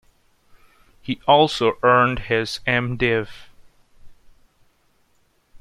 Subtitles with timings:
[0.99, 2.97] He also earned his M.
[2.97, 3.29] Div.